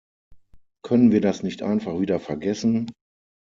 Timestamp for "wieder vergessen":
1.99-2.89